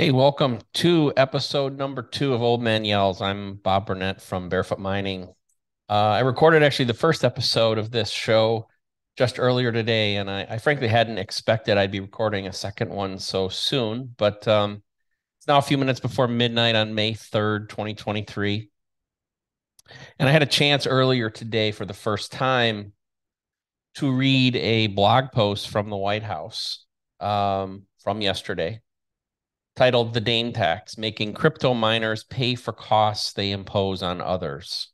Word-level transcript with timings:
Hey, 0.00 0.12
welcome 0.12 0.60
to 0.72 1.12
episode 1.14 1.76
number 1.76 2.00
two 2.00 2.32
of 2.32 2.40
Old 2.40 2.62
Man 2.62 2.86
Yells. 2.86 3.20
I'm 3.20 3.56
Bob 3.56 3.84
Burnett 3.84 4.22
from 4.22 4.48
Barefoot 4.48 4.78
Mining. 4.78 5.24
Uh, 5.90 5.92
I 5.92 6.20
recorded 6.20 6.62
actually 6.62 6.86
the 6.86 6.94
first 6.94 7.22
episode 7.22 7.76
of 7.76 7.90
this 7.90 8.08
show 8.08 8.66
just 9.18 9.38
earlier 9.38 9.70
today, 9.70 10.16
and 10.16 10.30
I, 10.30 10.46
I, 10.48 10.56
frankly 10.56 10.88
hadn't 10.88 11.18
expected 11.18 11.76
I'd 11.76 11.90
be 11.90 12.00
recording 12.00 12.46
a 12.46 12.52
second 12.54 12.88
one 12.88 13.18
so 13.18 13.50
soon. 13.50 14.14
But 14.16 14.48
um, 14.48 14.82
it's 15.38 15.46
now 15.46 15.58
a 15.58 15.62
few 15.62 15.76
minutes 15.76 16.00
before 16.00 16.28
midnight 16.28 16.76
on 16.76 16.94
May 16.94 17.12
3rd, 17.12 17.68
2023. 17.68 18.70
And 20.18 20.26
I 20.26 20.32
had 20.32 20.42
a 20.42 20.46
chance 20.46 20.86
earlier 20.86 21.28
today 21.28 21.72
for 21.72 21.84
the 21.84 21.92
first 21.92 22.32
time 22.32 22.94
to 23.96 24.10
read 24.10 24.56
a 24.56 24.86
blog 24.86 25.30
post 25.30 25.68
from 25.68 25.90
the 25.90 25.96
White 25.98 26.22
House 26.22 26.86
um, 27.20 27.82
from 27.98 28.22
yesterday 28.22 28.80
titled 29.76 30.14
The 30.14 30.20
DAME 30.20 30.52
Tax 30.52 30.98
Making 30.98 31.32
Crypto 31.32 31.74
Miners 31.74 32.24
Pay 32.24 32.54
for 32.54 32.72
Costs 32.72 33.32
They 33.32 33.50
Impose 33.50 34.02
on 34.02 34.20
Others. 34.20 34.88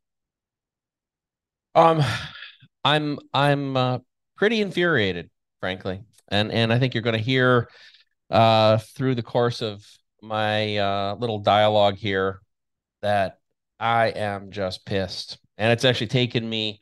Um, 1.74 2.02
I'm 2.84 3.18
I'm 3.34 3.76
uh, 3.76 3.98
pretty 4.36 4.60
infuriated, 4.60 5.30
frankly, 5.60 6.02
and 6.28 6.50
and 6.52 6.72
I 6.72 6.78
think 6.78 6.94
you're 6.94 7.02
going 7.02 7.16
to 7.16 7.22
hear 7.22 7.68
uh, 8.30 8.78
through 8.78 9.14
the 9.14 9.22
course 9.22 9.60
of 9.62 9.84
my 10.22 10.78
uh, 10.78 11.16
little 11.16 11.40
dialogue 11.40 11.96
here 11.96 12.40
that 13.02 13.38
I 13.78 14.08
am 14.08 14.50
just 14.50 14.86
pissed, 14.86 15.38
and 15.58 15.72
it's 15.72 15.84
actually 15.84 16.06
taken 16.08 16.48
me 16.48 16.80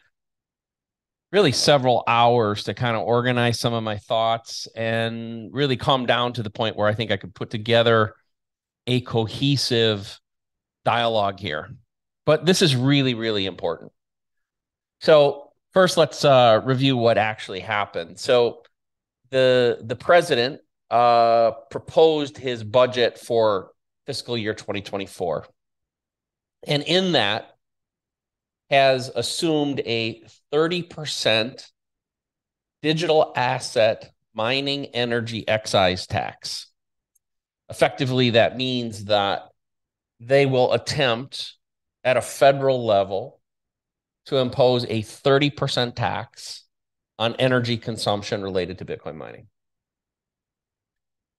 really 1.34 1.50
several 1.50 2.04
hours 2.06 2.62
to 2.62 2.72
kind 2.72 2.96
of 2.96 3.02
organize 3.02 3.58
some 3.58 3.74
of 3.74 3.82
my 3.82 3.98
thoughts 3.98 4.68
and 4.76 5.52
really 5.52 5.76
calm 5.76 6.06
down 6.06 6.32
to 6.32 6.44
the 6.44 6.48
point 6.48 6.76
where 6.76 6.86
I 6.86 6.94
think 6.94 7.10
I 7.10 7.16
could 7.16 7.34
put 7.34 7.50
together 7.50 8.14
a 8.86 9.00
cohesive 9.00 10.20
dialogue 10.84 11.40
here. 11.40 11.74
But 12.24 12.46
this 12.46 12.62
is 12.62 12.76
really, 12.76 13.14
really 13.14 13.46
important. 13.46 13.90
So 15.00 15.50
first, 15.72 15.96
let's 15.96 16.24
uh, 16.24 16.60
review 16.64 16.96
what 16.96 17.18
actually 17.18 17.58
happened. 17.58 18.20
So 18.20 18.62
the 19.30 19.78
the 19.82 19.96
president 19.96 20.60
uh, 20.88 21.50
proposed 21.68 22.38
his 22.38 22.62
budget 22.62 23.18
for 23.18 23.72
fiscal 24.06 24.38
year 24.38 24.54
2024, 24.54 25.48
and 26.68 26.84
in 26.84 27.12
that 27.12 27.53
has 28.74 29.10
assumed 29.14 29.80
a 29.86 30.22
30% 30.52 31.70
digital 32.82 33.32
asset 33.34 34.12
mining 34.34 34.86
energy 34.86 35.46
excise 35.48 36.06
tax. 36.06 36.66
Effectively, 37.70 38.30
that 38.30 38.56
means 38.56 39.06
that 39.06 39.48
they 40.20 40.44
will 40.44 40.72
attempt 40.72 41.54
at 42.02 42.16
a 42.16 42.22
federal 42.22 42.84
level 42.84 43.40
to 44.26 44.38
impose 44.38 44.84
a 44.84 45.02
30% 45.02 45.94
tax 45.94 46.64
on 47.18 47.34
energy 47.36 47.76
consumption 47.76 48.42
related 48.42 48.78
to 48.78 48.84
Bitcoin 48.84 49.16
mining. 49.16 49.46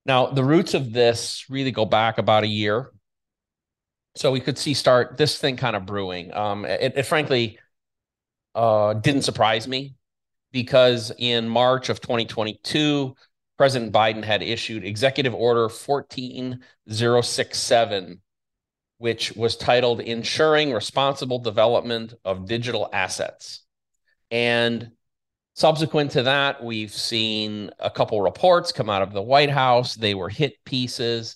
Now, 0.06 0.28
the 0.28 0.44
roots 0.44 0.74
of 0.74 0.94
this 0.94 1.46
really 1.50 1.72
go 1.72 1.86
back 1.86 2.18
about 2.18 2.44
a 2.44 2.48
year 2.48 2.92
so 4.16 4.32
we 4.32 4.40
could 4.40 4.58
see 4.58 4.74
start 4.74 5.18
this 5.18 5.38
thing 5.38 5.58
kind 5.58 5.76
of 5.76 5.86
brewing. 5.86 6.34
Um, 6.34 6.64
it, 6.66 6.94
it 6.96 7.04
frankly 7.04 7.60
uh, 8.56 8.94
didn't 8.94 9.24
surprise 9.24 9.68
me 9.68 9.96
because 10.52 11.12
in 11.18 11.50
March 11.50 11.90
of 11.90 12.00
2022, 12.00 13.14
President 13.58 13.92
Biden 13.94 14.24
had 14.24 14.42
issued 14.42 14.86
Executive 14.86 15.36
Order 15.36 15.68
14067, 15.70 18.22
which 18.98 19.34
was 19.34 19.58
titled 19.58 20.00
Ensuring 20.00 20.72
Responsible 20.74 21.40
Development 21.40 22.14
of 22.24 22.48
Digital 22.48 22.90
Assets. 22.94 23.64
And 24.32 24.92
subsequent 25.56 26.12
to 26.12 26.24
that, 26.24 26.64
we've 26.64 26.94
seen 26.94 27.72
a 27.80 27.90
couple 27.90 28.22
reports 28.22 28.72
come 28.72 28.90
out 28.90 29.02
of 29.02 29.12
the 29.14 29.22
White 29.22 29.50
House. 29.50 29.96
They 29.96 30.16
were 30.16 30.30
hit 30.30 30.54
pieces 30.66 31.36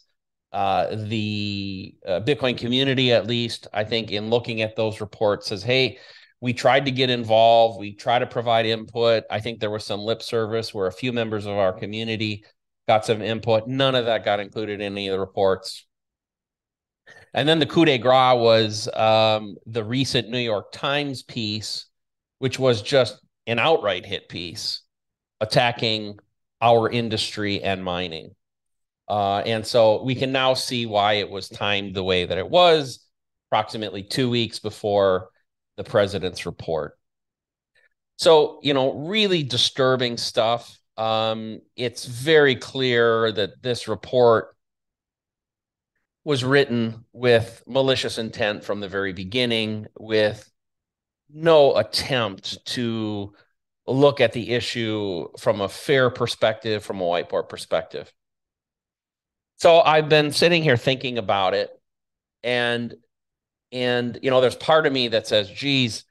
uh, 0.51 0.95
the 0.95 1.95
uh, 2.05 2.19
Bitcoin 2.21 2.57
community, 2.57 3.11
at 3.11 3.27
least, 3.27 3.67
I 3.73 3.83
think, 3.83 4.11
in 4.11 4.29
looking 4.29 4.61
at 4.61 4.75
those 4.75 5.01
reports, 5.01 5.47
says, 5.47 5.63
hey, 5.63 5.99
we 6.41 6.53
tried 6.53 6.85
to 6.85 6.91
get 6.91 7.09
involved. 7.09 7.79
We 7.79 7.93
try 7.93 8.19
to 8.19 8.25
provide 8.25 8.65
input. 8.65 9.23
I 9.29 9.39
think 9.39 9.59
there 9.59 9.69
was 9.69 9.85
some 9.85 9.99
lip 9.99 10.21
service 10.21 10.73
where 10.73 10.87
a 10.87 10.91
few 10.91 11.13
members 11.13 11.45
of 11.45 11.57
our 11.57 11.73
community 11.73 12.45
got 12.87 13.05
some 13.05 13.21
input. 13.21 13.67
None 13.67 13.95
of 13.95 14.05
that 14.05 14.25
got 14.25 14.39
included 14.39 14.81
in 14.81 14.93
any 14.93 15.07
of 15.07 15.13
the 15.13 15.19
reports. 15.19 15.85
And 17.33 17.47
then 17.47 17.59
the 17.59 17.65
coup 17.65 17.85
de 17.85 17.97
grace 17.97 18.35
was 18.35 18.89
um, 18.95 19.55
the 19.65 19.83
recent 19.83 20.29
New 20.29 20.39
York 20.39 20.71
Times 20.71 21.21
piece, 21.21 21.85
which 22.39 22.57
was 22.57 22.81
just 22.81 23.19
an 23.45 23.59
outright 23.59 24.05
hit 24.05 24.29
piece 24.29 24.81
attacking 25.39 26.17
our 26.61 26.89
industry 26.89 27.61
and 27.61 27.83
mining. 27.83 28.31
Uh, 29.09 29.39
and 29.39 29.65
so 29.65 30.03
we 30.03 30.13
can 30.13 30.31
now 30.31 30.53
see 30.53 30.85
why 30.85 31.13
it 31.13 31.29
was 31.29 31.49
timed 31.49 31.95
the 31.95 32.03
way 32.03 32.25
that 32.25 32.37
it 32.37 32.49
was, 32.49 33.03
approximately 33.49 34.03
two 34.03 34.29
weeks 34.29 34.59
before 34.59 35.29
the 35.77 35.83
president's 35.83 36.45
report. 36.45 36.97
So, 38.17 38.59
you 38.61 38.73
know, 38.73 38.93
really 38.93 39.43
disturbing 39.43 40.17
stuff. 40.17 40.79
Um, 40.97 41.61
it's 41.75 42.05
very 42.05 42.55
clear 42.55 43.31
that 43.31 43.63
this 43.63 43.87
report 43.87 44.55
was 46.25 46.43
written 46.43 47.05
with 47.13 47.63
malicious 47.65 48.17
intent 48.17 48.63
from 48.63 48.81
the 48.81 48.89
very 48.89 49.13
beginning, 49.13 49.87
with 49.97 50.51
no 51.33 51.77
attempt 51.77 52.63
to 52.65 53.33
look 53.87 54.19
at 54.19 54.33
the 54.33 54.51
issue 54.51 55.27
from 55.39 55.61
a 55.61 55.69
fair 55.69 56.09
perspective, 56.09 56.83
from 56.83 57.01
a 57.01 57.05
whiteboard 57.05 57.49
perspective. 57.49 58.11
So 59.59 59.81
I've 59.81 60.07
been 60.07 60.31
sitting 60.31 60.63
here 60.63 60.77
thinking 60.77 61.17
about 61.17 61.53
it, 61.53 61.69
and 62.43 62.95
and 63.71 64.17
you 64.21 64.29
know, 64.31 64.41
there's 64.41 64.55
part 64.55 64.87
of 64.87 64.93
me 64.93 65.09
that 65.09 65.27
says, 65.27 65.49
"Geez, 65.49 66.05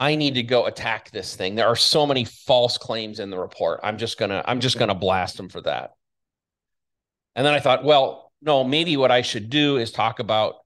I 0.00 0.16
need 0.16 0.34
to 0.34 0.42
go 0.42 0.66
attack 0.66 1.10
this 1.12 1.36
thing." 1.36 1.54
There 1.54 1.68
are 1.68 1.76
so 1.76 2.06
many 2.06 2.24
false 2.24 2.76
claims 2.76 3.20
in 3.20 3.30
the 3.30 3.38
report. 3.38 3.80
I'm 3.84 3.98
just 3.98 4.18
gonna 4.18 4.42
I'm 4.46 4.60
just 4.60 4.78
gonna 4.78 4.94
blast 4.94 5.36
them 5.36 5.48
for 5.48 5.60
that. 5.62 5.94
And 7.36 7.46
then 7.46 7.54
I 7.54 7.60
thought, 7.60 7.84
well, 7.84 8.32
no, 8.42 8.64
maybe 8.64 8.96
what 8.96 9.10
I 9.10 9.22
should 9.22 9.50
do 9.50 9.76
is 9.76 9.92
talk 9.92 10.18
about 10.18 10.56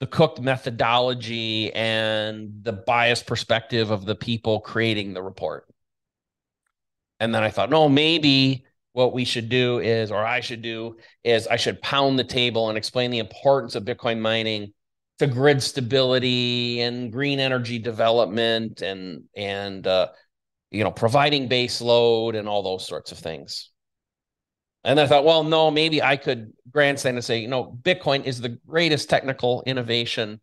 the 0.00 0.06
cooked 0.06 0.40
methodology 0.40 1.72
and 1.72 2.64
the 2.64 2.72
biased 2.72 3.26
perspective 3.26 3.90
of 3.90 4.04
the 4.04 4.16
people 4.16 4.60
creating 4.60 5.14
the 5.14 5.22
report. 5.22 5.66
And 7.20 7.32
then 7.32 7.44
I 7.44 7.50
thought, 7.50 7.70
no, 7.70 7.88
maybe 7.88 8.66
what 8.92 9.12
we 9.12 9.24
should 9.24 9.48
do 9.48 9.78
is, 9.78 10.10
or 10.10 10.24
I 10.24 10.40
should 10.40 10.62
do, 10.62 10.96
is 11.24 11.46
I 11.46 11.56
should 11.56 11.80
pound 11.80 12.18
the 12.18 12.24
table 12.24 12.68
and 12.68 12.76
explain 12.76 13.10
the 13.10 13.18
importance 13.18 13.74
of 13.74 13.84
Bitcoin 13.84 14.20
mining 14.20 14.72
to 15.18 15.26
grid 15.26 15.62
stability 15.62 16.80
and 16.80 17.12
green 17.12 17.38
energy 17.38 17.78
development 17.78 18.82
and 18.82 19.24
and 19.36 19.86
uh, 19.86 20.08
you 20.70 20.84
know 20.84 20.90
providing 20.90 21.48
base 21.48 21.80
load 21.80 22.34
and 22.34 22.48
all 22.48 22.62
those 22.62 22.86
sorts 22.86 23.12
of 23.12 23.18
things. 23.18 23.70
And 24.84 24.98
I 24.98 25.06
thought, 25.06 25.24
well, 25.24 25.44
no, 25.44 25.70
maybe 25.70 26.02
I 26.02 26.16
could 26.16 26.52
grandstand 26.68 27.16
and 27.16 27.24
say, 27.24 27.38
you 27.38 27.46
know, 27.46 27.78
Bitcoin 27.82 28.24
is 28.24 28.40
the 28.40 28.58
greatest 28.66 29.08
technical 29.08 29.62
innovation 29.64 30.40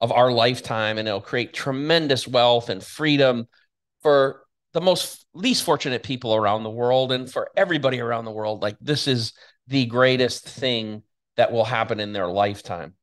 of 0.00 0.12
our 0.12 0.32
lifetime, 0.32 0.96
and 0.96 1.06
it'll 1.06 1.20
create 1.20 1.52
tremendous 1.52 2.26
wealth 2.26 2.70
and 2.70 2.82
freedom 2.82 3.46
for 4.00 4.41
the 4.72 4.80
most 4.80 5.26
least 5.34 5.64
fortunate 5.64 6.02
people 6.02 6.34
around 6.34 6.62
the 6.62 6.70
world 6.70 7.12
and 7.12 7.30
for 7.30 7.50
everybody 7.56 8.00
around 8.00 8.24
the 8.24 8.30
world 8.30 8.62
like 8.62 8.76
this 8.80 9.06
is 9.06 9.32
the 9.68 9.86
greatest 9.86 10.48
thing 10.48 11.02
that 11.36 11.52
will 11.52 11.64
happen 11.64 12.00
in 12.00 12.12
their 12.12 12.26
lifetime. 12.26 12.94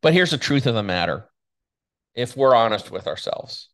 But 0.00 0.12
here's 0.12 0.30
the 0.30 0.38
truth 0.38 0.66
of 0.66 0.74
the 0.74 0.82
matter 0.82 1.28
if 2.14 2.36
we're 2.36 2.54
honest 2.54 2.90
with 2.90 3.06
ourselves. 3.06 3.68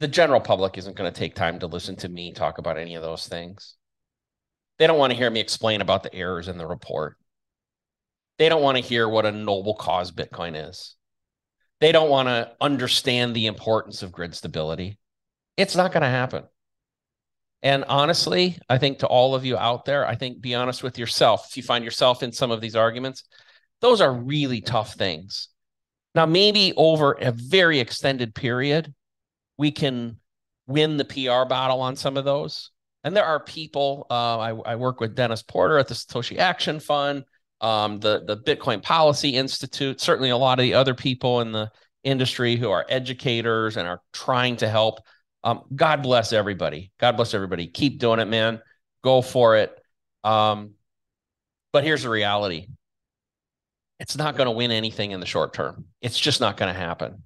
The 0.00 0.08
general 0.08 0.40
public 0.40 0.78
isn't 0.78 0.96
going 0.96 1.12
to 1.12 1.18
take 1.18 1.34
time 1.34 1.58
to 1.60 1.66
listen 1.66 1.96
to 1.96 2.08
me 2.08 2.32
talk 2.32 2.58
about 2.58 2.78
any 2.78 2.94
of 2.94 3.02
those 3.02 3.26
things. 3.26 3.76
They 4.78 4.86
don't 4.86 4.98
want 4.98 5.12
to 5.12 5.16
hear 5.16 5.30
me 5.30 5.40
explain 5.40 5.80
about 5.80 6.02
the 6.04 6.14
errors 6.14 6.48
in 6.48 6.58
the 6.58 6.66
report. 6.66 7.16
They 8.38 8.48
don't 8.48 8.62
want 8.62 8.76
to 8.76 8.82
hear 8.82 9.08
what 9.08 9.26
a 9.26 9.32
noble 9.32 9.74
cause 9.74 10.12
bitcoin 10.12 10.68
is 10.68 10.96
they 11.80 11.92
don't 11.92 12.10
want 12.10 12.28
to 12.28 12.52
understand 12.60 13.34
the 13.34 13.46
importance 13.46 14.02
of 14.02 14.12
grid 14.12 14.34
stability. 14.34 14.98
It's 15.56 15.76
not 15.76 15.92
going 15.92 16.02
to 16.02 16.08
happen. 16.08 16.44
And 17.62 17.84
honestly, 17.84 18.58
I 18.68 18.78
think 18.78 19.00
to 19.00 19.06
all 19.06 19.34
of 19.34 19.44
you 19.44 19.56
out 19.56 19.84
there, 19.84 20.06
I 20.06 20.14
think 20.14 20.40
be 20.40 20.54
honest 20.54 20.82
with 20.82 20.98
yourself. 20.98 21.48
If 21.50 21.56
you 21.56 21.62
find 21.62 21.84
yourself 21.84 22.22
in 22.22 22.32
some 22.32 22.50
of 22.50 22.60
these 22.60 22.76
arguments, 22.76 23.24
those 23.80 24.00
are 24.00 24.12
really 24.12 24.60
tough 24.60 24.94
things. 24.94 25.48
Now, 26.14 26.26
maybe 26.26 26.72
over 26.76 27.12
a 27.12 27.32
very 27.32 27.80
extended 27.80 28.34
period, 28.34 28.94
we 29.56 29.70
can 29.70 30.18
win 30.66 30.96
the 30.96 31.04
PR 31.04 31.48
battle 31.48 31.80
on 31.80 31.96
some 31.96 32.16
of 32.16 32.24
those. 32.24 32.70
And 33.04 33.16
there 33.16 33.24
are 33.24 33.40
people, 33.40 34.06
uh, 34.10 34.38
I, 34.38 34.48
I, 34.50 34.76
work 34.76 35.00
with 35.00 35.14
Dennis 35.14 35.42
Porter 35.42 35.78
at 35.78 35.88
the 35.88 35.94
Satoshi 35.94 36.38
Action 36.38 36.80
Fund, 36.80 37.24
um, 37.60 38.00
the, 38.00 38.24
the 38.24 38.36
Bitcoin 38.36 38.82
Policy 38.82 39.30
Institute, 39.30 40.00
certainly 40.00 40.30
a 40.30 40.36
lot 40.36 40.58
of 40.58 40.62
the 40.62 40.74
other 40.74 40.94
people 40.94 41.40
in 41.40 41.52
the 41.52 41.70
industry 42.04 42.56
who 42.56 42.70
are 42.70 42.86
educators 42.88 43.76
and 43.76 43.88
are 43.88 44.00
trying 44.12 44.56
to 44.56 44.68
help. 44.68 45.00
Um, 45.44 45.62
God 45.74 46.02
bless 46.02 46.32
everybody. 46.32 46.92
God 46.98 47.16
bless 47.16 47.34
everybody. 47.34 47.66
Keep 47.66 47.98
doing 47.98 48.20
it, 48.20 48.26
man. 48.26 48.60
Go 49.02 49.22
for 49.22 49.56
it. 49.56 49.76
Um, 50.24 50.74
but 51.72 51.84
here's 51.84 52.02
the 52.02 52.10
reality 52.10 52.66
it's 54.00 54.16
not 54.16 54.36
going 54.36 54.46
to 54.46 54.52
win 54.52 54.70
anything 54.70 55.10
in 55.10 55.20
the 55.20 55.26
short 55.26 55.52
term. 55.52 55.86
It's 56.00 56.18
just 56.18 56.40
not 56.40 56.56
going 56.56 56.72
to 56.72 56.78
happen. 56.78 57.24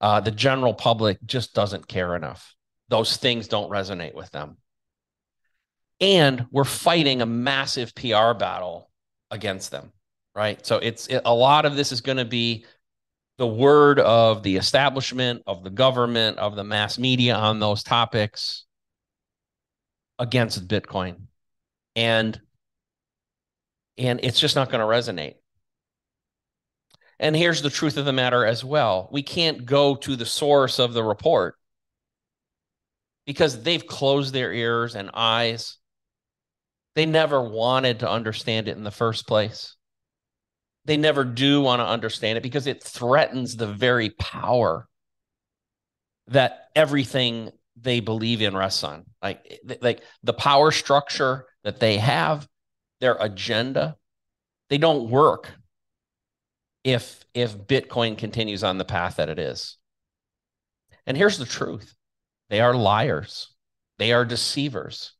Uh, 0.00 0.20
the 0.20 0.32
general 0.32 0.74
public 0.74 1.18
just 1.24 1.54
doesn't 1.54 1.86
care 1.86 2.16
enough. 2.16 2.54
Those 2.88 3.16
things 3.16 3.46
don't 3.46 3.70
resonate 3.70 4.14
with 4.14 4.30
them. 4.32 4.56
And 6.00 6.46
we're 6.50 6.64
fighting 6.64 7.22
a 7.22 7.26
massive 7.26 7.94
PR 7.94 8.34
battle 8.34 8.90
against 9.32 9.72
them, 9.72 9.90
right? 10.36 10.64
So 10.64 10.76
it's 10.76 11.08
it, 11.08 11.22
a 11.24 11.34
lot 11.34 11.64
of 11.64 11.74
this 11.74 11.90
is 11.90 12.00
going 12.00 12.18
to 12.18 12.24
be 12.24 12.64
the 13.38 13.46
word 13.46 13.98
of 13.98 14.44
the 14.44 14.56
establishment, 14.56 15.42
of 15.48 15.64
the 15.64 15.70
government, 15.70 16.38
of 16.38 16.54
the 16.54 16.62
mass 16.62 16.98
media 16.98 17.34
on 17.34 17.58
those 17.58 17.82
topics 17.82 18.64
against 20.20 20.68
Bitcoin. 20.68 21.22
And 21.96 22.40
and 23.98 24.20
it's 24.22 24.38
just 24.40 24.54
not 24.54 24.70
going 24.70 24.80
to 24.80 24.86
resonate. 24.86 25.34
And 27.18 27.36
here's 27.36 27.62
the 27.62 27.70
truth 27.70 27.96
of 27.96 28.04
the 28.04 28.12
matter 28.12 28.44
as 28.44 28.64
well. 28.64 29.08
We 29.12 29.22
can't 29.22 29.64
go 29.64 29.94
to 29.96 30.16
the 30.16 30.26
source 30.26 30.78
of 30.78 30.92
the 30.92 31.04
report 31.04 31.56
because 33.26 33.62
they've 33.62 33.86
closed 33.86 34.32
their 34.32 34.52
ears 34.52 34.96
and 34.96 35.10
eyes. 35.14 35.78
They 36.94 37.06
never 37.06 37.42
wanted 37.42 38.00
to 38.00 38.10
understand 38.10 38.68
it 38.68 38.76
in 38.76 38.84
the 38.84 38.90
first 38.90 39.26
place. 39.26 39.76
They 40.84 40.96
never 40.96 41.24
do 41.24 41.60
want 41.60 41.80
to 41.80 41.86
understand 41.86 42.36
it 42.38 42.42
because 42.42 42.66
it 42.66 42.82
threatens 42.82 43.56
the 43.56 43.72
very 43.72 44.10
power 44.10 44.88
that 46.28 46.68
everything 46.74 47.50
they 47.76 48.00
believe 48.00 48.42
in 48.42 48.56
rests 48.56 48.84
on. 48.84 49.04
Like, 49.22 49.60
like 49.80 50.02
the 50.22 50.32
power 50.32 50.70
structure 50.70 51.46
that 51.64 51.80
they 51.80 51.98
have, 51.98 52.46
their 53.00 53.16
agenda, 53.18 53.96
they 54.68 54.78
don't 54.78 55.10
work 55.10 55.52
if 56.84 57.24
if 57.34 57.56
Bitcoin 57.56 58.18
continues 58.18 58.64
on 58.64 58.76
the 58.78 58.84
path 58.84 59.16
that 59.16 59.28
it 59.28 59.38
is. 59.38 59.78
And 61.06 61.16
here's 61.16 61.38
the 61.38 61.46
truth. 61.46 61.94
They 62.50 62.60
are 62.60 62.74
liars. 62.74 63.54
They 63.98 64.12
are 64.12 64.24
deceivers. 64.24 65.14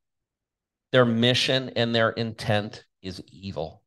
Their 0.92 1.04
mission 1.04 1.70
and 1.70 1.94
their 1.94 2.10
intent 2.10 2.84
is 3.02 3.22
evil. 3.32 3.82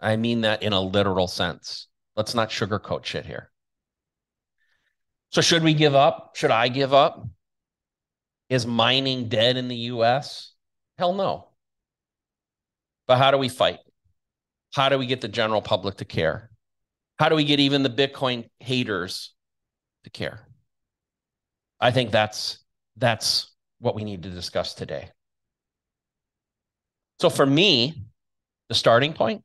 I 0.00 0.16
mean 0.16 0.42
that 0.42 0.62
in 0.62 0.72
a 0.72 0.80
literal 0.80 1.26
sense. 1.26 1.88
Let's 2.16 2.34
not 2.34 2.50
sugarcoat 2.50 3.04
shit 3.04 3.26
here. 3.26 3.50
So, 5.30 5.40
should 5.40 5.64
we 5.64 5.74
give 5.74 5.96
up? 5.96 6.36
Should 6.36 6.52
I 6.52 6.68
give 6.68 6.94
up? 6.94 7.26
Is 8.48 8.66
mining 8.66 9.28
dead 9.28 9.56
in 9.56 9.66
the 9.66 9.76
US? 9.76 10.52
Hell 10.96 11.14
no. 11.14 11.48
But 13.08 13.18
how 13.18 13.32
do 13.32 13.38
we 13.38 13.48
fight? 13.48 13.80
How 14.74 14.88
do 14.88 14.98
we 14.98 15.06
get 15.06 15.20
the 15.20 15.28
general 15.28 15.60
public 15.60 15.96
to 15.96 16.04
care? 16.04 16.50
How 17.18 17.28
do 17.28 17.34
we 17.36 17.44
get 17.44 17.60
even 17.60 17.82
the 17.82 17.90
Bitcoin 17.90 18.48
haters 18.58 19.34
to 20.04 20.10
care? 20.10 20.46
I 21.80 21.90
think 21.90 22.10
that's 22.10 22.58
that's 22.96 23.52
what 23.80 23.94
we 23.94 24.04
need 24.04 24.22
to 24.22 24.30
discuss 24.30 24.74
today. 24.74 25.10
So 27.24 27.30
for 27.30 27.46
me, 27.46 28.04
the 28.68 28.74
starting 28.74 29.14
point, 29.14 29.42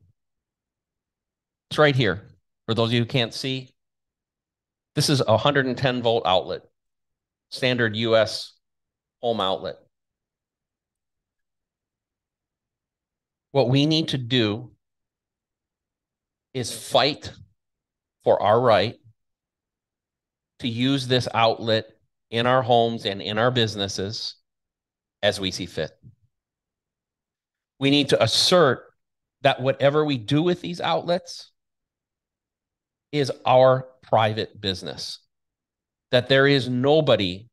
it's 1.70 1.78
right 1.78 1.96
here. 1.96 2.28
For 2.66 2.74
those 2.74 2.90
of 2.90 2.92
you 2.92 3.00
who 3.00 3.06
can't 3.06 3.32
see, 3.32 3.70
this 4.94 5.08
is 5.08 5.22
a 5.22 5.30
110 5.30 6.02
volt 6.02 6.24
outlet, 6.26 6.60
standard 7.48 7.96
US 7.96 8.52
home 9.22 9.40
outlet. 9.40 9.76
What 13.52 13.70
we 13.70 13.86
need 13.86 14.08
to 14.08 14.18
do 14.18 14.72
is 16.52 16.70
fight 16.70 17.32
for 18.24 18.42
our 18.42 18.60
right 18.60 18.96
to 20.58 20.68
use 20.68 21.08
this 21.08 21.28
outlet 21.32 21.86
in 22.30 22.46
our 22.46 22.60
homes 22.60 23.06
and 23.06 23.22
in 23.22 23.38
our 23.38 23.50
businesses 23.50 24.34
as 25.22 25.40
we 25.40 25.50
see 25.50 25.64
fit. 25.64 25.92
We 27.80 27.90
need 27.90 28.10
to 28.10 28.22
assert 28.22 28.84
that 29.40 29.60
whatever 29.60 30.04
we 30.04 30.18
do 30.18 30.42
with 30.42 30.60
these 30.60 30.80
outlets 30.80 31.50
is 33.10 33.32
our 33.44 33.88
private 34.02 34.60
business, 34.60 35.18
that 36.10 36.28
there 36.28 36.46
is 36.46 36.68
nobody 36.68 37.48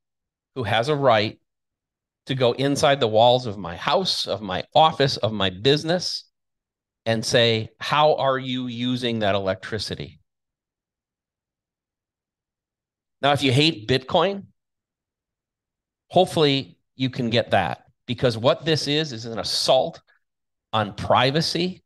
who 0.56 0.63
has 0.63 0.89
a 0.89 0.95
right 0.95 1.39
to 2.25 2.35
go 2.35 2.51
inside 2.51 3.00
the 3.00 3.07
walls 3.07 3.45
of 3.45 3.57
my 3.57 3.77
house, 3.77 4.27
of 4.27 4.41
my 4.41 4.65
office, 4.75 5.15
of 5.18 5.31
my 5.31 5.50
business, 5.50 6.25
and 7.06 7.25
say, 7.25 7.69
How 7.79 8.15
are 8.15 8.38
you 8.38 8.68
using 8.68 9.19
that 9.19 9.33
electricity? 9.33 10.19
Now, 13.21 13.31
if 13.31 13.41
you 13.41 13.53
hate 13.53 13.88
Bitcoin, 13.88 14.47
hopefully 16.09 16.77
you 16.95 17.09
can 17.09 17.29
get 17.29 17.51
that 17.51 17.85
because 18.06 18.38
what 18.38 18.65
this 18.65 18.88
is 18.88 19.13
is 19.13 19.25
an 19.25 19.39
assault 19.39 20.01
on 20.73 20.93
privacy 20.93 21.83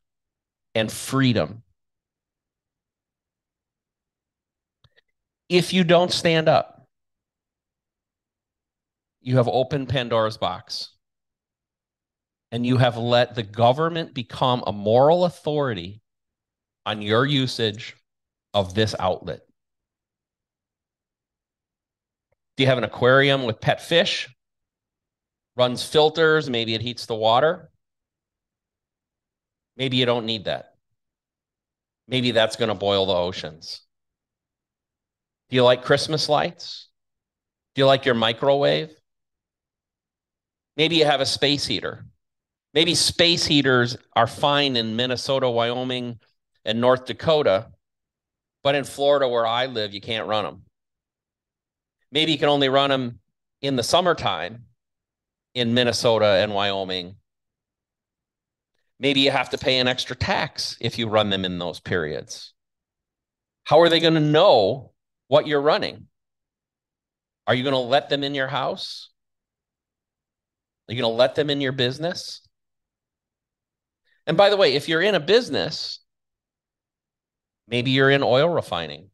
and 0.76 0.92
freedom. 0.92 1.64
If 5.50 5.74
you 5.74 5.84
don't 5.84 6.12
stand 6.12 6.48
up, 6.48 6.88
you 9.22 9.38
have 9.38 9.48
opened 9.48 9.90
Pandora's 9.90 10.38
box 10.38 10.96
and 12.52 12.66
you 12.66 12.78
have 12.78 12.98
let 12.98 13.36
the 13.36 13.44
government 13.44 14.14
become 14.14 14.64
a 14.66 14.74
moral 14.74 15.26
authority 15.26 16.02
on 16.86 17.02
your 17.02 17.26
usage 17.26 17.96
of 18.54 18.74
this 18.74 18.96
outlet. 19.00 19.42
Do 22.58 22.64
you 22.64 22.68
have 22.68 22.78
an 22.78 22.84
aquarium 22.84 23.44
with 23.44 23.62
pet 23.62 23.82
fish? 23.82 24.30
Runs 25.56 25.84
filters, 25.84 26.50
maybe 26.50 26.74
it 26.74 26.82
heats 26.82 27.06
the 27.06 27.16
water. 27.16 27.71
Maybe 29.78 29.98
you 29.98 30.06
don't 30.06 30.26
need 30.26 30.46
that. 30.46 30.76
Maybe 32.08 32.32
that's 32.32 32.56
going 32.56 32.70
to 32.70 32.76
boil 32.76 33.06
the 33.06 33.14
oceans. 33.14 33.82
Do 35.50 35.56
you 35.56 35.64
like 35.64 35.84
Christmas 35.84 36.30
lights? 36.30 36.90
Do 37.76 37.82
you 37.82 37.86
like 37.86 38.06
your 38.06 38.16
microwave? 38.16 38.90
Maybe 40.78 40.96
you 40.96 41.06
have 41.06 41.22
a 41.22 41.26
space 41.26 41.66
heater. 41.66 42.06
Maybe 42.74 42.96
space 42.96 43.46
heaters 43.46 43.98
are 44.16 44.28
fine 44.28 44.76
in 44.76 44.96
Minnesota, 44.96 45.50
Wyoming, 45.50 46.20
and 46.64 46.80
North 46.80 47.06
Dakota, 47.06 47.68
but 48.64 48.76
in 48.76 48.84
Florida, 48.84 49.28
where 49.28 49.46
I 49.46 49.66
live, 49.66 49.94
you 49.94 50.02
can't 50.02 50.28
run 50.28 50.46
them. 50.46 50.64
Maybe 52.12 52.32
you 52.32 52.38
can 52.38 52.50
only 52.50 52.70
run 52.70 52.90
them 52.90 53.20
in 53.62 53.76
the 53.76 53.84
summertime 53.84 54.66
in 55.54 55.74
Minnesota 55.74 56.26
and 56.26 56.54
Wyoming. 56.54 57.16
Maybe 59.02 59.22
you 59.22 59.32
have 59.32 59.50
to 59.50 59.58
pay 59.58 59.80
an 59.80 59.88
extra 59.88 60.16
tax 60.16 60.78
if 60.80 61.00
you 61.00 61.10
run 61.10 61.32
them 61.32 61.44
in 61.44 61.58
those 61.58 61.80
periods. 61.80 62.54
How 63.64 63.82
are 63.82 63.90
they 63.90 64.00
going 64.00 64.14
to 64.14 64.20
know 64.20 64.92
what 65.28 65.48
you're 65.48 65.62
running? 65.62 66.06
Are 67.48 67.56
you 67.56 67.64
going 67.64 67.74
to 67.74 67.80
let 67.80 68.10
them 68.10 68.24
in 68.24 68.36
your 68.36 68.48
house? 68.48 69.10
Are 70.88 70.94
you 70.94 71.02
going 71.02 71.12
to 71.12 71.18
let 71.18 71.34
them 71.34 71.50
in 71.50 71.62
your 71.62 71.72
business? 71.72 72.48
And 74.28 74.38
by 74.38 74.52
the 74.52 74.58
way, 74.58 74.76
if 74.76 74.88
you're 74.88 75.02
in 75.02 75.16
a 75.16 75.20
business, 75.20 76.00
maybe 77.68 77.90
you're 77.90 78.12
in 78.12 78.22
oil 78.22 78.50
refining. 78.50 79.10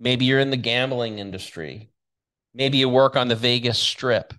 Maybe 0.00 0.24
you're 0.24 0.40
in 0.40 0.50
the 0.50 0.56
gambling 0.56 1.20
industry. 1.20 1.90
Maybe 2.52 2.78
you 2.78 2.88
work 2.88 3.14
on 3.14 3.28
the 3.28 3.36
Vegas 3.36 3.78
strip. 3.78 4.34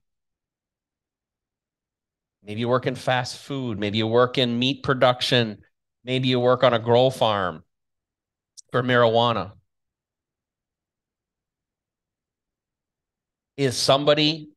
Maybe 2.45 2.59
you 2.59 2.67
work 2.67 2.87
in 2.87 2.95
fast 2.95 3.37
food. 3.37 3.79
Maybe 3.79 3.97
you 3.97 4.07
work 4.07 4.37
in 4.37 4.59
meat 4.59 4.83
production. 4.83 5.59
Maybe 6.03 6.27
you 6.27 6.39
work 6.39 6.63
on 6.63 6.73
a 6.73 6.79
grow 6.79 7.09
farm 7.09 7.63
for 8.71 8.83
marijuana. 8.83 9.53
Is 13.55 13.77
somebody 13.77 14.49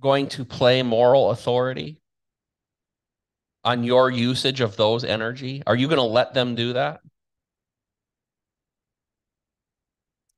going 0.00 0.28
to 0.28 0.44
play 0.44 0.82
moral 0.82 1.30
authority 1.30 2.00
on 3.62 3.84
your 3.84 4.10
usage 4.10 4.60
of 4.60 4.76
those 4.76 5.04
energy? 5.04 5.62
Are 5.66 5.76
you 5.76 5.86
going 5.86 5.98
to 5.98 6.02
let 6.02 6.34
them 6.34 6.54
do 6.54 6.72
that? 6.72 7.00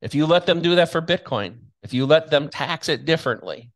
If 0.02 0.14
you 0.14 0.26
let 0.26 0.47
them 0.47 0.61
do 0.61 0.75
that 0.75 0.92
for 0.92 1.00
Bitcoin, 1.00 1.59
if 1.83 1.95
you 1.95 2.06
let 2.06 2.30
them 2.30 2.49
tax 2.49 2.88
it 2.88 3.06
differently, 3.06 3.71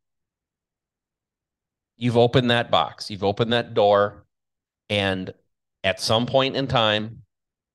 You've 2.00 2.16
opened 2.16 2.50
that 2.50 2.70
box, 2.70 3.10
you've 3.10 3.22
opened 3.22 3.52
that 3.52 3.74
door, 3.74 4.24
and 4.88 5.34
at 5.84 6.00
some 6.00 6.24
point 6.24 6.56
in 6.56 6.66
time, 6.66 7.24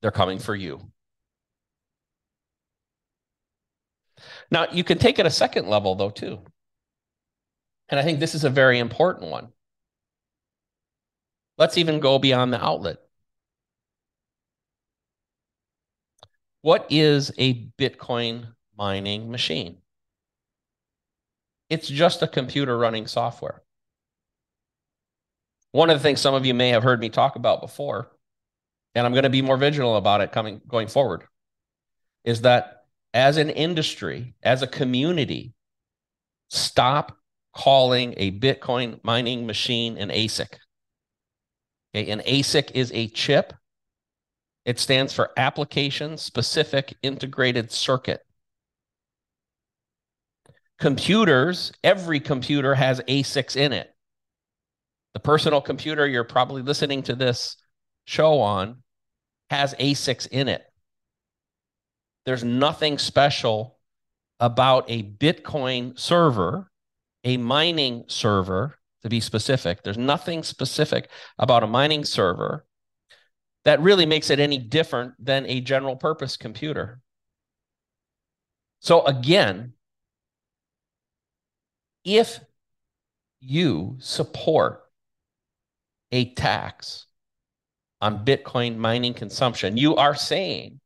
they're 0.01 0.09
coming 0.09 0.39
for 0.39 0.55
you. 0.55 0.81
Now, 4.49 4.65
you 4.71 4.83
can 4.83 4.97
take 4.97 5.19
it 5.19 5.27
a 5.27 5.29
second 5.29 5.67
level, 5.67 5.93
though, 5.93 6.09
too. 6.09 6.39
And 7.89 7.99
I 7.99 8.03
think 8.03 8.19
this 8.19 8.33
is 8.33 8.43
a 8.43 8.49
very 8.49 8.79
important 8.79 9.29
one. 9.29 9.49
Let's 11.59 11.77
even 11.77 11.99
go 11.99 12.17
beyond 12.17 12.51
the 12.51 12.63
outlet. 12.63 12.97
What 16.63 16.87
is 16.89 17.31
a 17.37 17.67
Bitcoin 17.77 18.55
mining 18.75 19.29
machine? 19.29 19.77
It's 21.69 21.87
just 21.87 22.23
a 22.23 22.27
computer 22.27 22.75
running 22.75 23.05
software. 23.05 23.61
One 25.75 25.89
of 25.89 25.99
the 25.99 26.03
things 26.03 26.21
some 26.21 26.33
of 26.33 26.45
you 26.45 26.53
may 26.53 26.69
have 26.69 26.83
heard 26.83 27.01
me 27.01 27.09
talk 27.09 27.35
about 27.35 27.59
before, 27.59 28.09
and 28.93 29.05
I'm 29.05 29.11
going 29.11 29.25
to 29.25 29.29
be 29.29 29.41
more 29.41 29.57
vigilant 29.57 29.97
about 29.97 30.21
it 30.21 30.31
coming 30.31 30.61
going 30.69 30.87
forward, 30.87 31.25
is 32.23 32.43
that 32.43 32.85
as 33.13 33.35
an 33.35 33.49
industry, 33.49 34.35
as 34.41 34.61
a 34.61 34.67
community, 34.67 35.53
stop 36.49 37.17
calling 37.53 38.13
a 38.15 38.31
Bitcoin 38.31 39.03
mining 39.03 39.45
machine 39.45 39.97
an 39.97 40.11
ASIC. 40.11 40.47
Okay, 41.93 42.09
an 42.09 42.21
ASIC 42.21 42.71
is 42.73 42.93
a 42.93 43.09
chip. 43.09 43.51
It 44.63 44.79
stands 44.79 45.11
for 45.11 45.31
application 45.35 46.17
specific 46.17 46.95
integrated 47.03 47.69
circuit. 47.69 48.21
Computers, 50.79 51.73
every 51.83 52.21
computer 52.21 52.75
has 52.75 53.01
ASICs 53.09 53.57
in 53.57 53.73
it. 53.73 53.94
The 55.15 55.21
personal 55.21 55.61
computer 55.61 56.05
you're 56.05 56.25
probably 56.25 56.61
listening 56.61 57.01
to 57.03 57.15
this 57.15 57.55
show 58.03 58.41
on 58.41 58.83
has 59.49 59.73
ASICs 59.75 60.27
in 60.27 60.49
it. 60.49 60.61
There's 62.25 62.43
nothing 62.43 62.97
special 62.97 63.79
about 64.41 64.83
a 64.89 65.03
Bitcoin 65.03 65.97
server, 65.97 66.69
a 67.23 67.37
mining 67.37 68.03
server, 68.07 68.77
to 69.03 69.09
be 69.09 69.21
specific. 69.21 69.83
There's 69.83 69.97
nothing 69.97 70.43
specific 70.43 71.09
about 71.39 71.63
a 71.63 71.67
mining 71.67 72.03
server 72.03 72.65
that 73.63 73.79
really 73.79 74.05
makes 74.05 74.29
it 74.29 74.41
any 74.41 74.57
different 74.57 75.13
than 75.17 75.45
a 75.45 75.61
general 75.61 75.95
purpose 75.95 76.35
computer. 76.35 76.99
So, 78.81 79.05
again, 79.05 79.75
if 82.03 82.41
you 83.39 83.95
support 83.99 84.84
a 86.15 86.33
tax 86.33 87.07
on 88.01 88.25
Bitcoin 88.25 88.77
mining 88.77 89.13
consumption, 89.13 89.77
you 89.77 89.95
are 89.95 90.15
saying 90.15 90.79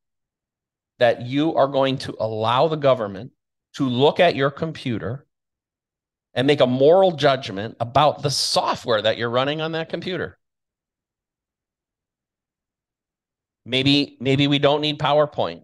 that 0.98 1.22
you 1.22 1.56
are 1.56 1.68
going 1.68 1.98
to 2.00 2.16
allow 2.20 2.68
the 2.68 2.76
government 2.76 3.32
to 3.76 3.88
look 3.88 4.20
at 4.20 4.36
your 4.36 4.50
computer 4.50 5.26
and 6.34 6.48
make 6.48 6.62
a 6.62 6.68
moral 6.68 7.12
judgment 7.12 7.78
about 7.80 8.22
the 8.22 8.30
software 8.30 9.02
that 9.02 9.18
you're 9.18 9.30
running 9.30 9.62
on 9.62 9.74
that 9.74 9.90
computer. 9.90 10.38
Maybe 13.66 14.18
maybe 14.20 14.48
we 14.48 14.58
don't 14.58 14.82
need 14.82 14.98
PowerPoint. 14.98 15.62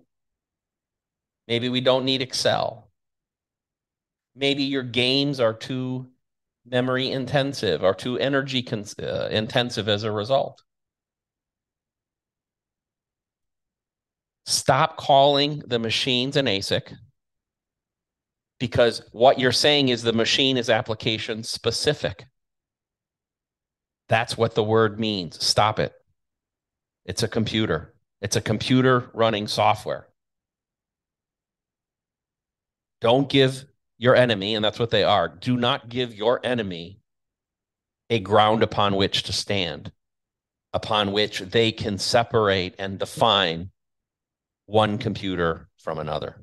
Maybe 1.48 1.69
we 1.69 1.81
don't 1.81 2.05
need 2.05 2.22
Excel. 2.22 2.91
Maybe 4.36 4.63
your 4.63 4.84
games 4.84 5.39
are 5.39 5.53
too 5.53 6.07
memory 6.65 7.12
intensive 7.12 7.84
or 7.84 7.93
too 7.93 8.17
energy 8.17 8.65
uh, 9.01 9.27
intensive 9.31 9.88
as 9.88 10.03
a 10.03 10.12
result. 10.12 10.62
Stop 14.45 14.98
calling 14.98 15.62
the 15.65 15.79
machines 15.79 16.36
an 16.38 16.45
ASIC 16.45 16.93
because 18.60 19.01
what 19.12 19.39
you're 19.39 19.51
saying 19.51 19.89
is 19.89 20.03
the 20.03 20.13
machine 20.13 20.57
is 20.57 20.69
application 20.69 21.43
specific. 21.43 22.25
That's 24.07 24.38
what 24.38 24.53
the 24.53 24.63
word 24.63 25.00
means. 25.00 25.43
Stop 25.43 25.79
it. 25.79 25.93
It's 27.05 27.24
a 27.24 27.27
computer. 27.27 27.93
It's 28.22 28.36
a 28.36 28.41
computer 28.41 29.10
running 29.13 29.48
software. 29.48 30.07
Don't 33.01 33.29
give 33.29 33.65
your 33.97 34.15
enemy, 34.15 34.55
and 34.55 34.63
that's 34.63 34.79
what 34.79 34.91
they 34.91 35.03
are, 35.03 35.27
do 35.27 35.55
not 35.55 35.89
give 35.89 36.13
your 36.13 36.39
enemy 36.43 36.99
a 38.09 38.19
ground 38.19 38.61
upon 38.61 38.95
which 38.95 39.23
to 39.23 39.33
stand, 39.33 39.91
upon 40.73 41.11
which 41.11 41.39
they 41.39 41.71
can 41.71 41.97
separate 41.97 42.75
and 42.77 42.99
define 42.99 43.71
one 44.65 44.97
computer 44.97 45.69
from 45.77 45.97
another. 45.97 46.41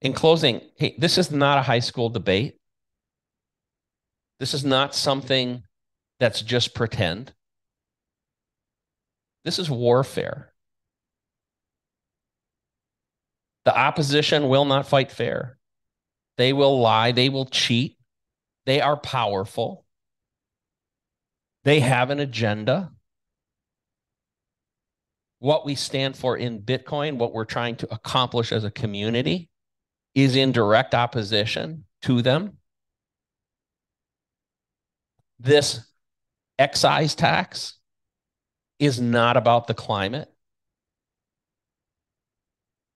In 0.00 0.12
closing, 0.12 0.60
hey, 0.76 0.94
this 0.98 1.18
is 1.18 1.30
not 1.30 1.58
a 1.58 1.62
high 1.62 1.78
school 1.80 2.10
debate. 2.10 2.58
This 4.38 4.54
is 4.54 4.64
not 4.64 4.94
something 4.94 5.62
that's 6.20 6.42
just 6.42 6.74
pretend. 6.74 7.32
This 9.44 9.58
is 9.58 9.70
warfare. 9.70 10.53
The 13.64 13.76
opposition 13.76 14.48
will 14.48 14.64
not 14.64 14.86
fight 14.88 15.10
fair. 15.10 15.58
They 16.36 16.52
will 16.52 16.80
lie. 16.80 17.12
They 17.12 17.28
will 17.28 17.46
cheat. 17.46 17.96
They 18.66 18.80
are 18.80 18.96
powerful. 18.96 19.84
They 21.64 21.80
have 21.80 22.10
an 22.10 22.20
agenda. 22.20 22.92
What 25.38 25.64
we 25.64 25.74
stand 25.74 26.16
for 26.16 26.36
in 26.36 26.62
Bitcoin, 26.62 27.16
what 27.16 27.32
we're 27.32 27.44
trying 27.44 27.76
to 27.76 27.92
accomplish 27.92 28.52
as 28.52 28.64
a 28.64 28.70
community, 28.70 29.50
is 30.14 30.36
in 30.36 30.52
direct 30.52 30.94
opposition 30.94 31.84
to 32.02 32.22
them. 32.22 32.58
This 35.38 35.80
excise 36.58 37.14
tax 37.14 37.74
is 38.78 39.00
not 39.00 39.36
about 39.36 39.66
the 39.66 39.74
climate. 39.74 40.33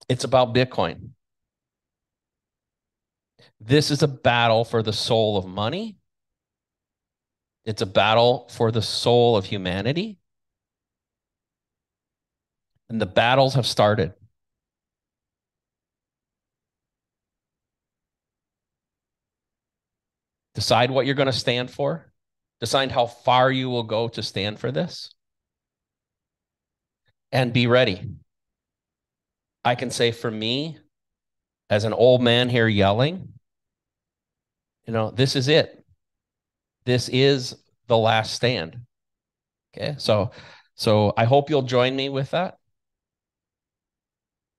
It's 0.09 0.23
about 0.23 0.55
Bitcoin. 0.55 1.11
This 3.61 3.91
is 3.91 4.01
a 4.01 4.07
battle 4.07 4.65
for 4.65 4.81
the 4.81 4.91
soul 4.91 5.37
of 5.37 5.45
money. 5.45 5.97
It's 7.63 7.83
a 7.83 7.85
battle 7.85 8.49
for 8.51 8.71
the 8.71 8.81
soul 8.81 9.37
of 9.37 9.45
humanity. 9.45 10.17
And 12.89 12.99
the 12.99 13.05
battles 13.05 13.53
have 13.53 13.67
started. 13.67 14.13
Decide 20.55 20.89
what 20.89 21.05
you're 21.05 21.15
going 21.15 21.27
to 21.27 21.31
stand 21.31 21.69
for. 21.69 22.11
Decide 22.59 22.91
how 22.91 23.05
far 23.05 23.51
you 23.51 23.69
will 23.69 23.83
go 23.83 24.07
to 24.09 24.23
stand 24.23 24.59
for 24.59 24.71
this. 24.71 25.13
And 27.31 27.53
be 27.53 27.67
ready. 27.67 28.15
I 29.63 29.75
can 29.75 29.91
say 29.91 30.11
for 30.11 30.29
me, 30.29 30.77
as 31.69 31.83
an 31.83 31.93
old 31.93 32.21
man 32.21 32.49
here 32.49 32.67
yelling, 32.67 33.33
you 34.85 34.93
know, 34.93 35.11
this 35.11 35.35
is 35.35 35.47
it. 35.47 35.83
This 36.85 37.09
is 37.09 37.55
the 37.87 37.97
last 37.97 38.33
stand. 38.33 38.79
Okay. 39.75 39.95
So, 39.99 40.31
so 40.75 41.13
I 41.15 41.25
hope 41.25 41.49
you'll 41.49 41.61
join 41.61 41.95
me 41.95 42.09
with 42.09 42.31
that. 42.31 42.57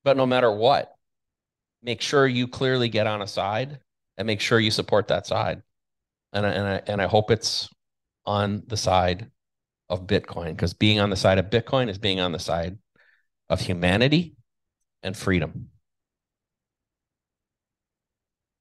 But 0.03 0.17
no 0.17 0.25
matter 0.25 0.51
what, 0.51 0.93
make 1.83 2.01
sure 2.01 2.25
you 2.25 2.47
clearly 2.47 2.89
get 2.89 3.07
on 3.07 3.21
a 3.21 3.27
side 3.27 3.79
and 4.17 4.25
make 4.25 4.39
sure 4.39 4.59
you 4.59 4.71
support 4.71 5.09
that 5.09 5.27
side. 5.27 5.61
And 6.33 6.45
I, 6.45 6.49
and 6.49 6.67
I, 6.67 6.81
and 6.87 7.01
I 7.01 7.07
hope 7.07 7.29
it's 7.29 7.67
on 8.25 8.63
the 8.67 8.77
side 8.77 9.29
of 9.89 10.07
Bitcoin 10.07 10.51
because 10.51 10.73
being 10.73 10.99
on 10.99 11.09
the 11.09 11.17
side 11.17 11.37
of 11.37 11.49
Bitcoin 11.49 11.89
is 11.89 11.97
being 11.97 12.21
on 12.21 12.31
the 12.31 12.39
side 12.39 12.77
of 13.49 13.59
humanity 13.59 14.37
and 15.03 15.15
freedom. 15.15 15.69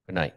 Good 0.07 0.15
night. 0.15 0.35